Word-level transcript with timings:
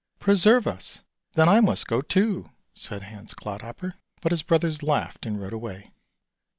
"Preserve 0.29 0.65
us! 0.65 1.03
then 1.33 1.47
I 1.47 1.61
must 1.61 1.85
go 1.85 2.01
too," 2.01 2.49
said 2.73 3.03
Hans 3.03 3.35
Clodhopper. 3.35 3.93
But 4.21 4.31
his 4.31 4.41
brothers 4.41 4.81
laughed 4.81 5.27
and 5.27 5.39
rode 5.39 5.53
away. 5.53 5.91